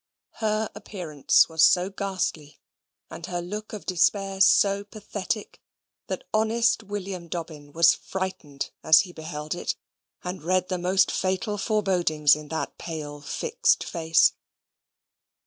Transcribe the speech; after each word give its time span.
Her 0.37 0.71
appearance 0.73 1.47
was 1.47 1.61
so 1.61 1.91
ghastly, 1.91 2.59
and 3.11 3.23
her 3.27 3.39
look 3.39 3.71
of 3.71 3.85
despair 3.85 4.41
so 4.41 4.83
pathetic, 4.83 5.61
that 6.07 6.23
honest 6.33 6.81
William 6.81 7.27
Dobbin 7.27 7.71
was 7.71 7.93
frightened 7.93 8.71
as 8.83 9.01
he 9.01 9.13
beheld 9.13 9.53
it; 9.53 9.75
and 10.23 10.41
read 10.41 10.69
the 10.69 10.79
most 10.79 11.11
fatal 11.11 11.55
forebodings 11.59 12.35
in 12.35 12.47
that 12.47 12.79
pale 12.79 13.21
fixed 13.21 13.83
face. 13.83 14.33